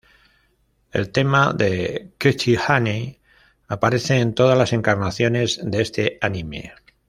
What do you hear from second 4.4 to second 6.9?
las encarnaciones de este anime.